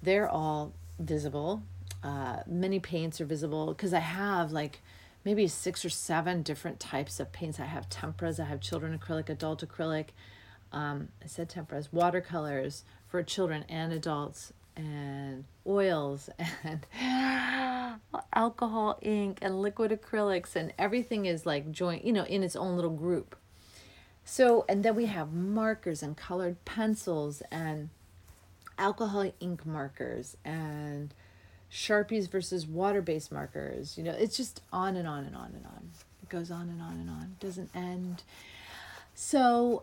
they're 0.03 0.29
all 0.29 0.73
visible 0.99 1.63
uh, 2.05 2.43
many 2.47 2.79
paints 2.79 3.21
are 3.21 3.25
visible 3.25 3.69
because 3.69 3.95
I 3.95 4.01
have 4.01 4.53
like 4.53 4.81
maybe 5.25 5.49
six 5.49 5.85
or 5.85 5.89
seven 5.89 6.43
different 6.43 6.79
types 6.79 7.19
of 7.19 7.33
paints. 7.33 7.59
I 7.59 7.65
have 7.65 7.89
temperas, 7.89 8.39
I 8.39 8.45
have 8.45 8.61
children 8.61 8.97
acrylic, 8.97 9.31
adult 9.31 9.67
acrylic. 9.67 10.09
Um, 10.71 11.09
I 11.23 11.27
said 11.27 11.49
temperas, 11.49 11.93
watercolors 11.93 12.85
for 13.09 13.23
children 13.23 13.65
and 13.71 13.93
adults, 13.93 14.53
and 14.77 15.45
oils 15.67 16.29
and 16.65 16.87
alcohol 18.35 18.99
ink 19.03 19.39
and 19.41 19.63
liquid 19.63 19.91
acrylics 19.91 20.57
and 20.57 20.73
everything 20.79 21.27
is 21.27 21.47
like 21.47 21.71
joint 21.71 22.05
you 22.05 22.13
know 22.13 22.25
in 22.25 22.43
its 22.43 22.57
own 22.57 22.75
little 22.75 22.91
group 22.91 23.37
so 24.25 24.65
and 24.69 24.85
then 24.85 24.97
we 24.97 25.07
have 25.07 25.33
markers 25.33 26.03
and 26.03 26.17
colored 26.17 26.63
pencils 26.65 27.41
and 27.53 27.89
alcohol 28.79 29.31
ink 29.41 29.65
markers 29.65 30.37
and 30.45 31.15
sharpies 31.75 32.31
versus 32.31 32.67
water-based 32.67 33.33
markers 33.33 33.99
you 33.99 34.05
know 34.05 34.13
it's 34.13 34.37
just 34.37 34.63
on 34.73 34.97
and 34.97 35.09
on 35.09 35.25
and 35.25 35.35
on 35.35 35.53
and 35.55 35.67
on 35.67 35.91
it 36.23 36.29
goes 36.29 36.51
on 36.51 36.69
and 36.69 36.81
on 36.81 36.93
and 36.93 37.11
on 37.11 37.23
it 37.23 37.45
doesn't 37.45 37.69
end 37.75 38.23
so 39.15 39.83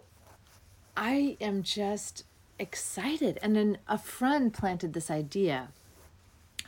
i 0.95 1.35
am 1.41 1.61
just 1.61 2.23
excited. 2.61 3.39
And 3.41 3.55
then 3.55 3.79
a 3.87 3.97
friend 3.97 4.53
planted 4.53 4.93
this 4.93 5.09
idea 5.09 5.69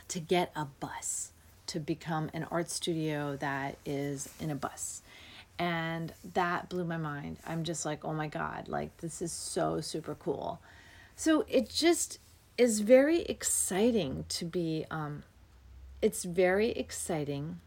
to 0.08 0.20
get 0.20 0.50
a 0.54 0.66
bus 0.66 1.30
to 1.68 1.80
become 1.80 2.30
an 2.34 2.46
art 2.50 2.68
studio 2.68 3.36
that 3.36 3.78
is 3.86 4.28
in 4.40 4.50
a 4.50 4.54
bus. 4.54 5.02
And 5.58 6.12
that 6.34 6.68
blew 6.68 6.84
my 6.84 6.96
mind. 6.96 7.38
I'm 7.46 7.62
just 7.62 7.86
like, 7.86 8.04
oh 8.04 8.12
my 8.12 8.26
God, 8.26 8.68
like 8.68 8.96
this 8.98 9.22
is 9.22 9.32
so 9.32 9.80
super 9.80 10.16
cool. 10.16 10.60
So 11.14 11.44
it 11.48 11.70
just 11.70 12.18
is 12.56 12.80
very 12.80 13.22
exciting 13.22 14.24
to 14.28 14.44
be, 14.44 14.84
um, 14.90 15.22
it's 16.00 16.24
very 16.24 16.70
exciting 16.70 17.60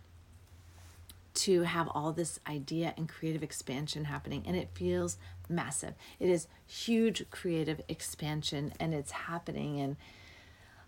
to 1.38 1.64
have 1.64 1.88
all 1.90 2.12
this 2.12 2.40
idea 2.48 2.94
and 2.98 3.08
creative 3.08 3.44
expansion 3.44 4.06
happening 4.06 4.44
and 4.48 4.56
it 4.56 4.70
feels 4.74 5.18
massive. 5.48 5.94
It 6.20 6.30
is 6.30 6.48
huge 6.66 7.30
creative 7.30 7.82
expansion 7.88 8.74
and 8.80 8.94
it's 8.94 9.12
happening 9.12 9.80
and 9.80 9.98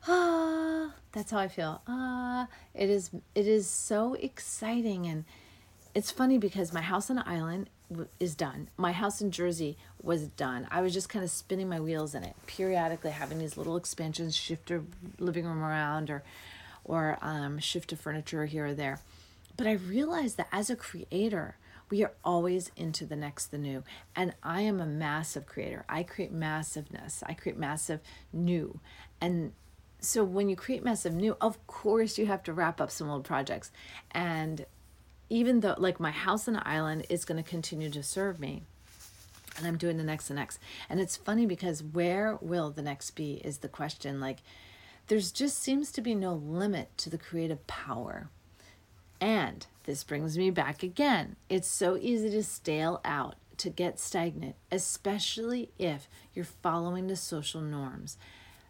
ah 0.07 0.93
that's 1.11 1.29
how 1.31 1.37
i 1.37 1.47
feel. 1.47 1.81
Ah 1.87 2.47
it 2.73 2.89
is 2.89 3.11
it 3.35 3.47
is 3.47 3.67
so 3.67 4.15
exciting 4.15 5.05
and 5.05 5.23
it's 5.93 6.09
funny 6.09 6.39
because 6.39 6.73
my 6.73 6.81
house 6.81 7.11
on 7.11 7.17
the 7.17 7.29
island 7.29 7.69
is 8.19 8.35
done 8.35 8.69
my 8.77 8.91
house 8.91 9.19
in 9.19 9.31
jersey 9.31 9.77
was 10.01 10.27
done 10.27 10.67
i 10.69 10.81
was 10.81 10.93
just 10.93 11.09
kind 11.09 11.25
of 11.25 11.31
spinning 11.31 11.67
my 11.67 11.79
wheels 11.79 12.13
in 12.13 12.23
it 12.23 12.35
periodically 12.45 13.11
having 13.11 13.39
these 13.39 13.57
little 13.57 13.75
expansions 13.75 14.35
shift 14.35 14.69
a 14.69 14.83
living 15.17 15.45
room 15.45 15.63
around 15.63 16.09
or 16.09 16.23
or 16.85 17.17
um, 17.21 17.59
shift 17.59 17.91
a 17.91 17.95
furniture 17.95 18.45
here 18.45 18.67
or 18.67 18.73
there 18.73 18.99
but 19.59 19.67
I 19.67 19.73
realized 19.73 20.37
that 20.37 20.47
as 20.53 20.69
a 20.69 20.75
creator, 20.77 21.57
we 21.89 22.01
are 22.01 22.13
always 22.23 22.71
into 22.77 23.05
the 23.05 23.17
next, 23.17 23.47
the 23.47 23.57
new. 23.57 23.83
And 24.15 24.33
I 24.41 24.61
am 24.61 24.79
a 24.79 24.85
massive 24.85 25.45
creator. 25.45 25.83
I 25.89 26.03
create 26.03 26.31
massiveness, 26.31 27.23
I 27.25 27.33
create 27.33 27.57
massive 27.57 27.99
new. 28.31 28.79
And 29.19 29.51
so 29.99 30.23
when 30.23 30.47
you 30.47 30.55
create 30.55 30.81
massive 30.81 31.13
new, 31.13 31.35
of 31.41 31.67
course, 31.67 32.17
you 32.17 32.25
have 32.27 32.41
to 32.43 32.53
wrap 32.53 32.79
up 32.79 32.89
some 32.89 33.09
old 33.09 33.25
projects. 33.25 33.69
And 34.11 34.65
even 35.29 35.59
though, 35.59 35.75
like, 35.77 35.99
my 35.99 36.11
house 36.11 36.47
on 36.47 36.55
the 36.55 36.67
island 36.67 37.05
is 37.09 37.25
going 37.25 37.41
to 37.41 37.49
continue 37.49 37.89
to 37.89 38.03
serve 38.03 38.39
me, 38.39 38.63
and 39.57 39.67
I'm 39.67 39.77
doing 39.77 39.97
the 39.97 40.03
next, 40.03 40.29
and 40.29 40.37
next. 40.37 40.59
And 40.89 40.99
it's 40.99 41.15
funny 41.15 41.45
because 41.45 41.83
where 41.83 42.37
will 42.41 42.71
the 42.71 42.81
next 42.81 43.11
be 43.11 43.33
is 43.43 43.59
the 43.59 43.67
question. 43.67 44.19
Like, 44.19 44.39
there's 45.07 45.31
just 45.31 45.59
seems 45.59 45.91
to 45.93 46.01
be 46.01 46.15
no 46.15 46.33
limit 46.33 46.97
to 46.99 47.09
the 47.09 47.17
creative 47.17 47.65
power 47.67 48.29
and 49.21 49.65
this 49.83 50.03
brings 50.03 50.37
me 50.37 50.49
back 50.49 50.83
again. 50.83 51.35
It's 51.49 51.67
so 51.67 51.97
easy 51.97 52.29
to 52.31 52.43
stale 52.43 53.01
out, 53.03 53.35
to 53.57 53.69
get 53.69 53.99
stagnant, 53.99 54.55
especially 54.71 55.71
if 55.77 56.07
you're 56.33 56.45
following 56.45 57.07
the 57.07 57.15
social 57.15 57.61
norms. 57.61 58.17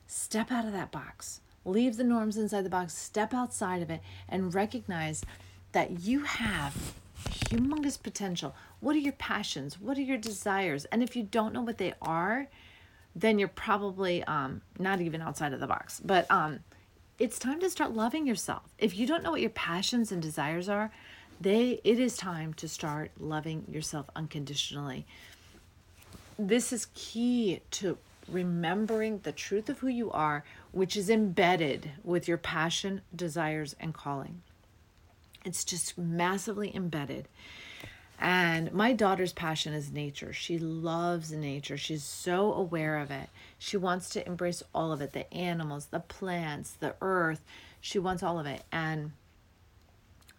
Step 0.07 0.51
out 0.51 0.65
of 0.65 0.73
that 0.73 0.91
box. 0.91 1.41
Leave 1.65 1.97
the 1.97 2.03
norms 2.03 2.37
inside 2.37 2.63
the 2.63 2.69
box, 2.69 2.97
step 2.97 3.33
outside 3.33 3.81
of 3.81 3.89
it, 3.89 4.01
and 4.27 4.55
recognize 4.55 5.23
that 5.71 5.99
you 6.01 6.23
have 6.23 6.93
humongous 7.29 8.01
potential. 8.01 8.55
What 8.79 8.95
are 8.95 8.99
your 8.99 9.13
passions? 9.13 9.79
What 9.79 9.97
are 9.97 10.01
your 10.01 10.17
desires? 10.17 10.85
And 10.85 11.03
if 11.03 11.15
you 11.15 11.23
don't 11.23 11.53
know 11.53 11.61
what 11.61 11.77
they 11.77 11.93
are, 12.01 12.47
then 13.15 13.39
you're 13.39 13.47
probably 13.47 14.23
um, 14.23 14.61
not 14.77 15.01
even 15.01 15.21
outside 15.21 15.53
of 15.53 15.59
the 15.59 15.67
box. 15.67 15.99
But 16.03 16.29
um, 16.31 16.59
it's 17.17 17.37
time 17.37 17.59
to 17.59 17.69
start 17.69 17.93
loving 17.93 18.25
yourself. 18.25 18.63
If 18.77 18.97
you 18.97 19.05
don't 19.05 19.23
know 19.23 19.31
what 19.31 19.41
your 19.41 19.49
passions 19.49 20.11
and 20.11 20.21
desires 20.21 20.69
are, 20.69 20.91
they 21.41 21.79
it 21.83 21.99
is 21.99 22.17
time 22.17 22.53
to 22.55 22.67
start 22.67 23.11
loving 23.17 23.65
yourself 23.69 24.07
unconditionally. 24.15 25.05
This 26.37 26.71
is 26.71 26.87
key 26.93 27.61
to 27.71 27.97
remembering 28.27 29.19
the 29.19 29.31
truth 29.31 29.69
of 29.69 29.79
who 29.79 29.87
you 29.87 30.11
are, 30.11 30.43
which 30.71 30.95
is 30.95 31.09
embedded 31.09 31.91
with 32.03 32.27
your 32.27 32.37
passion, 32.37 33.01
desires, 33.15 33.75
and 33.79 33.93
calling. 33.93 34.41
It's 35.45 35.63
just 35.63 35.97
massively 35.97 36.75
embedded. 36.75 37.27
And 38.19 38.73
my 38.73 38.91
daughter's 38.91 39.31
passion 39.31 39.73
is 39.73 39.91
nature. 39.91 40.33
She 40.33 40.59
loves 40.59 41.31
nature. 41.31 41.77
She's 41.77 42.03
so 42.03 42.53
aware 42.53 42.97
of 42.97 43.11
it. 43.11 43.29
She 43.57 43.77
wants 43.77 44.09
to 44.09 44.25
embrace 44.27 44.61
all 44.75 44.91
of 44.91 45.01
it 45.01 45.13
the 45.13 45.33
animals, 45.33 45.85
the 45.85 46.01
plants, 46.01 46.71
the 46.71 46.95
earth. 47.01 47.45
She 47.79 47.97
wants 47.97 48.21
all 48.21 48.37
of 48.37 48.45
it. 48.45 48.63
And 48.73 49.13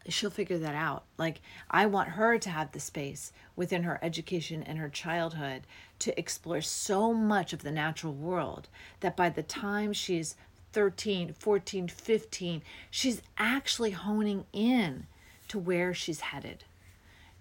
she'll 0.09 0.31
figure 0.31 0.59
that 0.59 0.75
out. 0.75 1.05
Like, 1.17 1.41
I 1.71 1.87
want 1.87 2.11
her 2.11 2.39
to 2.39 2.51
have 2.51 2.73
the 2.73 2.81
space 2.81 3.33
within 3.57 3.85
her 3.85 3.99
education 4.03 4.63
and 4.63 4.79
her 4.79 4.89
childhood 4.89 5.63
to 6.01 6.19
explore 6.19 6.61
so 6.61 7.15
much 7.15 7.53
of 7.53 7.63
the 7.63 7.71
natural 7.71 8.13
world 8.13 8.69
that 9.01 9.17
by 9.17 9.31
the 9.31 9.43
time 9.43 9.93
she's 9.93 10.37
13, 10.73 11.35
14, 11.39 11.89
15, 11.89 12.63
she's 12.91 13.23
actually 13.39 13.91
honing 13.91 14.45
in 14.53 15.07
to 15.49 15.59
where 15.59 15.93
she's 15.93 16.21
headed. 16.21 16.65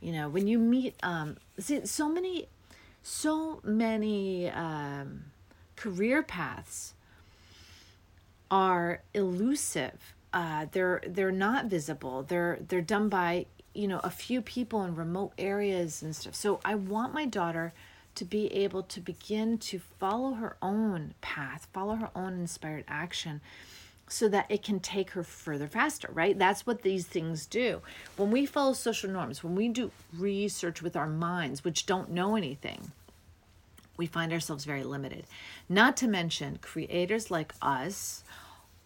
You 0.02 0.14
know 0.14 0.30
when 0.30 0.48
you 0.48 0.60
meet 0.60 0.96
um 1.04 1.38
see 1.60 1.86
so 1.86 2.08
many 2.08 2.48
so 3.04 3.60
many 3.64 4.50
um 4.50 5.26
career 5.76 6.24
paths 6.24 6.94
are 8.50 9.02
elusive. 9.14 10.14
Uh 10.34 10.68
they're 10.72 11.02
they're 11.06 11.32
not 11.32 11.66
visible. 11.66 12.24
They're 12.24 12.60
they're 12.66 12.82
done 12.82 13.10
by 13.10 13.46
you 13.74 13.88
know 13.88 14.00
a 14.04 14.10
few 14.10 14.42
people 14.42 14.84
in 14.84 14.96
remote 14.96 15.34
areas 15.38 16.02
and 16.02 16.16
stuff. 16.16 16.36
So 16.36 16.60
i 16.64 16.76
want 16.76 17.14
my 17.14 17.26
daughter 17.26 17.74
to 18.20 18.26
be 18.26 18.54
able 18.54 18.84
to 18.84 19.00
begin 19.00 19.58
to 19.58 19.80
follow 19.80 20.34
her 20.34 20.58
own 20.62 21.14
path 21.22 21.70
follow 21.72 21.96
her 21.96 22.10
own 22.14 22.34
inspired 22.34 22.84
action 22.86 23.40
so 24.10 24.28
that 24.28 24.46
it 24.50 24.62
can 24.62 24.80
take 24.80 25.12
her 25.12 25.24
further 25.24 25.68
faster, 25.68 26.10
right? 26.12 26.38
That's 26.38 26.66
what 26.66 26.82
these 26.82 27.06
things 27.06 27.46
do. 27.46 27.82
When 28.18 28.32
we 28.32 28.46
follow 28.46 28.74
social 28.74 29.10
norms, 29.10 29.44
when 29.44 29.56
we 29.56 29.70
do 29.70 29.92
research 30.18 30.82
with 30.82 30.96
our 30.96 31.08
minds, 31.08 31.64
which 31.64 31.86
don't 31.86 32.10
know 32.10 32.36
anything, 32.36 32.92
we 33.96 34.08
find 34.08 34.34
ourselves 34.34 34.66
very 34.66 34.84
limited. 34.84 35.26
Not 35.70 35.96
to 35.98 36.08
mention, 36.08 36.58
creators 36.62 37.30
like 37.30 37.54
us 37.62 38.24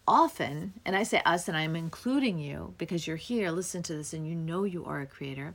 often, 0.06 0.74
and 0.84 0.94
I 0.94 1.02
say 1.02 1.22
us 1.24 1.48
and 1.48 1.56
I'm 1.56 1.74
including 1.74 2.38
you 2.38 2.74
because 2.78 3.06
you're 3.06 3.16
here, 3.16 3.50
listen 3.50 3.82
to 3.84 3.94
this, 3.94 4.12
and 4.12 4.28
you 4.28 4.34
know 4.34 4.64
you 4.64 4.84
are 4.84 5.00
a 5.00 5.06
creator. 5.06 5.54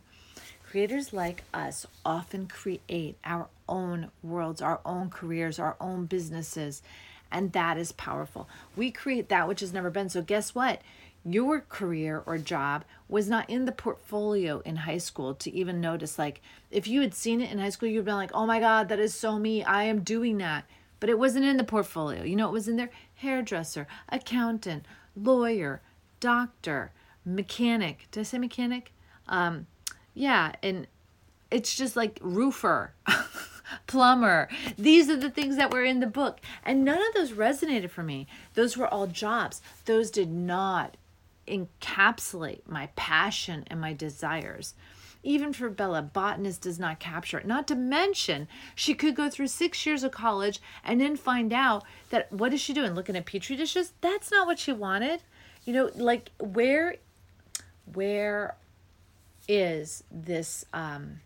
Creators 0.69 1.13
like 1.13 1.43
us 1.51 1.87
often 2.05 2.47
create 2.47 3.17
our 3.23 3.47
own 3.69 4.11
worlds, 4.21 4.61
our 4.61 4.81
own 4.85 5.09
careers, 5.09 5.59
our 5.59 5.77
own 5.79 6.05
businesses 6.05 6.81
and 7.31 7.51
that 7.53 7.77
is 7.77 7.91
powerful. 7.91 8.47
We 8.75 8.91
create 8.91 9.29
that 9.29 9.47
which 9.47 9.59
has 9.59 9.73
never 9.73 9.89
been. 9.89 10.09
So, 10.09 10.21
guess 10.21 10.55
what? 10.55 10.81
Your 11.25 11.61
career 11.61 12.23
or 12.25 12.37
job 12.37 12.85
was 13.07 13.29
not 13.29 13.49
in 13.49 13.65
the 13.65 13.71
portfolio 13.71 14.61
in 14.61 14.77
high 14.77 14.97
school 14.97 15.33
to 15.35 15.53
even 15.53 15.81
notice. 15.81 16.17
Like, 16.17 16.41
if 16.71 16.87
you 16.87 17.01
had 17.01 17.13
seen 17.13 17.41
it 17.41 17.51
in 17.51 17.59
high 17.59 17.69
school, 17.69 17.89
you'd 17.89 18.05
been 18.05 18.15
like, 18.15 18.31
oh 18.33 18.45
my 18.45 18.59
God, 18.59 18.89
that 18.89 18.99
is 18.99 19.13
so 19.13 19.37
me. 19.37 19.63
I 19.63 19.83
am 19.83 20.01
doing 20.01 20.37
that. 20.37 20.65
But 20.99 21.09
it 21.09 21.19
wasn't 21.19 21.45
in 21.45 21.57
the 21.57 21.63
portfolio. 21.63 22.23
You 22.23 22.35
know, 22.35 22.47
it 22.47 22.53
was 22.53 22.67
in 22.67 22.77
there 22.77 22.89
hairdresser, 23.15 23.87
accountant, 24.09 24.85
lawyer, 25.15 25.81
doctor, 26.19 26.91
mechanic. 27.25 28.07
Did 28.11 28.21
I 28.21 28.23
say 28.23 28.37
mechanic? 28.37 28.91
Um, 29.27 29.67
yeah. 30.13 30.53
And 30.63 30.87
it's 31.51 31.75
just 31.75 31.95
like 31.95 32.19
roofer. 32.21 32.93
plumber. 33.87 34.49
These 34.77 35.09
are 35.09 35.17
the 35.17 35.29
things 35.29 35.55
that 35.57 35.71
were 35.71 35.83
in 35.83 35.99
the 35.99 36.07
book. 36.07 36.39
And 36.63 36.83
none 36.83 36.99
of 36.99 37.13
those 37.13 37.31
resonated 37.31 37.89
for 37.89 38.03
me. 38.03 38.27
Those 38.53 38.77
were 38.77 38.87
all 38.87 39.07
jobs. 39.07 39.61
Those 39.85 40.11
did 40.11 40.31
not 40.31 40.97
encapsulate 41.47 42.61
my 42.67 42.89
passion 42.95 43.65
and 43.67 43.81
my 43.81 43.93
desires. 43.93 44.73
Even 45.21 45.51
for 45.51 45.69
Bella, 45.69 46.01
botanist 46.01 46.61
does 46.61 46.79
not 46.79 46.99
capture 46.99 47.39
it. 47.39 47.45
Not 47.45 47.67
to 47.67 47.75
mention, 47.75 48.47
she 48.73 48.93
could 48.93 49.15
go 49.15 49.29
through 49.29 49.47
six 49.47 49.85
years 49.85 50.03
of 50.03 50.11
college 50.11 50.61
and 50.83 51.01
then 51.01 51.17
find 51.17 51.51
out 51.51 51.83
that 52.09 52.31
what 52.31 52.53
is 52.53 52.61
she 52.61 52.73
doing? 52.73 52.93
Looking 52.93 53.17
at 53.17 53.25
petri 53.25 53.57
dishes? 53.57 53.91
That's 53.99 54.31
not 54.31 54.47
what 54.47 54.59
she 54.59 54.71
wanted. 54.71 55.21
You 55.65 55.73
know, 55.73 55.89
like 55.95 56.31
where, 56.39 56.95
where 57.93 58.55
is 59.49 60.03
this? 60.09 60.65
Um, 60.71 61.19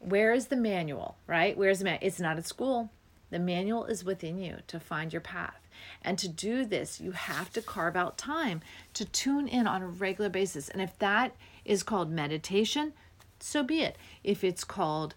where 0.00 0.32
is 0.32 0.46
the 0.46 0.56
manual, 0.56 1.16
right? 1.26 1.56
Where's 1.56 1.80
the 1.80 1.84
man? 1.84 1.98
It's 2.00 2.20
not 2.20 2.38
at 2.38 2.46
school. 2.46 2.90
The 3.30 3.38
manual 3.38 3.84
is 3.84 4.04
within 4.04 4.38
you 4.38 4.58
to 4.68 4.80
find 4.80 5.12
your 5.12 5.20
path. 5.20 5.68
And 6.02 6.18
to 6.18 6.28
do 6.28 6.64
this, 6.64 7.00
you 7.00 7.12
have 7.12 7.52
to 7.52 7.62
carve 7.62 7.94
out 7.94 8.16
time 8.18 8.62
to 8.94 9.04
tune 9.04 9.46
in 9.46 9.66
on 9.66 9.82
a 9.82 9.86
regular 9.86 10.30
basis. 10.30 10.68
And 10.68 10.80
if 10.80 10.98
that 10.98 11.34
is 11.64 11.82
called 11.82 12.10
meditation, 12.10 12.92
so 13.38 13.62
be 13.62 13.82
it. 13.82 13.96
If 14.24 14.42
it's 14.42 14.64
called 14.64 15.14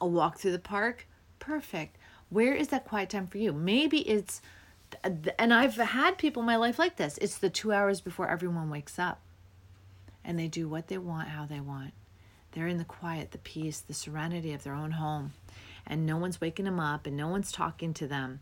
a 0.00 0.06
walk 0.06 0.38
through 0.38 0.52
the 0.52 0.58
park, 0.58 1.06
perfect. 1.38 1.96
Where 2.30 2.54
is 2.54 2.68
that 2.68 2.86
quiet 2.86 3.10
time 3.10 3.26
for 3.26 3.38
you? 3.38 3.52
Maybe 3.52 3.98
it's, 4.08 4.40
and 5.04 5.54
I've 5.54 5.76
had 5.76 6.18
people 6.18 6.42
in 6.42 6.46
my 6.46 6.56
life 6.56 6.78
like 6.78 6.96
this. 6.96 7.18
It's 7.18 7.38
the 7.38 7.50
two 7.50 7.72
hours 7.72 8.00
before 8.00 8.28
everyone 8.28 8.70
wakes 8.70 8.98
up 8.98 9.20
and 10.24 10.38
they 10.38 10.48
do 10.48 10.68
what 10.68 10.88
they 10.88 10.98
want, 10.98 11.28
how 11.28 11.46
they 11.46 11.60
want. 11.60 11.92
They're 12.56 12.66
in 12.66 12.78
the 12.78 12.86
quiet, 12.86 13.32
the 13.32 13.38
peace, 13.38 13.80
the 13.80 13.92
serenity 13.92 14.54
of 14.54 14.64
their 14.64 14.72
own 14.72 14.92
home, 14.92 15.34
and 15.86 16.06
no 16.06 16.16
one's 16.16 16.40
waking 16.40 16.64
them 16.64 16.80
up 16.80 17.06
and 17.06 17.14
no 17.14 17.28
one's 17.28 17.52
talking 17.52 17.92
to 17.92 18.06
them. 18.06 18.40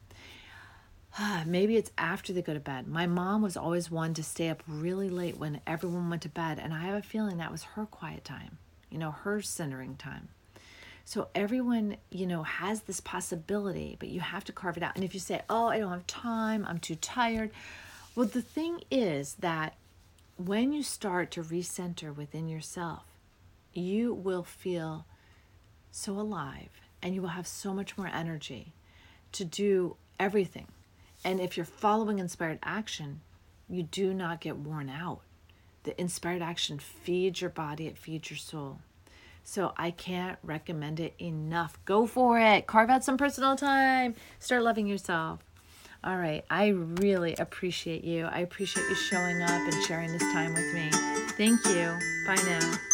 Maybe 1.46 1.76
it's 1.76 1.90
after 1.98 2.32
they 2.32 2.40
go 2.40 2.54
to 2.54 2.60
bed. 2.60 2.86
My 2.86 3.08
mom 3.08 3.42
was 3.42 3.56
always 3.56 3.90
one 3.90 4.14
to 4.14 4.22
stay 4.22 4.50
up 4.50 4.62
really 4.68 5.08
late 5.08 5.36
when 5.36 5.60
everyone 5.66 6.10
went 6.10 6.22
to 6.22 6.28
bed, 6.28 6.60
and 6.62 6.72
I 6.72 6.82
have 6.82 6.94
a 6.94 7.02
feeling 7.02 7.38
that 7.38 7.50
was 7.50 7.64
her 7.64 7.86
quiet 7.86 8.24
time, 8.24 8.58
you 8.88 8.98
know, 8.98 9.10
her 9.10 9.42
centering 9.42 9.96
time. 9.96 10.28
So 11.04 11.26
everyone, 11.34 11.96
you 12.10 12.28
know, 12.28 12.44
has 12.44 12.82
this 12.82 13.00
possibility, 13.00 13.96
but 13.98 14.10
you 14.10 14.20
have 14.20 14.44
to 14.44 14.52
carve 14.52 14.76
it 14.76 14.84
out. 14.84 14.94
And 14.94 15.02
if 15.02 15.12
you 15.12 15.18
say, 15.18 15.42
"Oh, 15.50 15.66
I 15.66 15.80
don't 15.80 15.90
have 15.90 16.06
time. 16.06 16.64
I'm 16.68 16.78
too 16.78 16.94
tired." 16.94 17.50
Well, 18.14 18.26
the 18.26 18.42
thing 18.42 18.82
is 18.92 19.34
that 19.40 19.74
when 20.36 20.72
you 20.72 20.84
start 20.84 21.32
to 21.32 21.42
recenter 21.42 22.14
within 22.14 22.48
yourself, 22.48 23.13
you 23.76 24.14
will 24.14 24.42
feel 24.42 25.06
so 25.90 26.12
alive 26.12 26.70
and 27.02 27.14
you 27.14 27.22
will 27.22 27.28
have 27.30 27.46
so 27.46 27.72
much 27.72 27.96
more 27.96 28.08
energy 28.08 28.72
to 29.32 29.44
do 29.44 29.96
everything. 30.18 30.66
And 31.24 31.40
if 31.40 31.56
you're 31.56 31.66
following 31.66 32.18
inspired 32.18 32.58
action, 32.62 33.20
you 33.68 33.82
do 33.82 34.12
not 34.12 34.40
get 34.40 34.56
worn 34.56 34.88
out. 34.88 35.20
The 35.84 35.98
inspired 36.00 36.42
action 36.42 36.78
feeds 36.78 37.40
your 37.40 37.50
body, 37.50 37.86
it 37.86 37.98
feeds 37.98 38.30
your 38.30 38.38
soul. 38.38 38.78
So 39.42 39.74
I 39.76 39.90
can't 39.90 40.38
recommend 40.42 40.98
it 41.00 41.14
enough. 41.18 41.78
Go 41.84 42.06
for 42.06 42.38
it. 42.38 42.66
Carve 42.66 42.88
out 42.88 43.04
some 43.04 43.18
personal 43.18 43.56
time. 43.56 44.14
Start 44.38 44.62
loving 44.62 44.86
yourself. 44.86 45.40
All 46.02 46.16
right. 46.16 46.44
I 46.50 46.68
really 46.68 47.34
appreciate 47.36 48.04
you. 48.04 48.24
I 48.24 48.40
appreciate 48.40 48.88
you 48.88 48.94
showing 48.94 49.42
up 49.42 49.50
and 49.50 49.84
sharing 49.84 50.12
this 50.12 50.22
time 50.32 50.54
with 50.54 50.74
me. 50.74 50.90
Thank 51.36 51.64
you. 51.66 51.98
Bye 52.26 52.42
now. 52.46 52.93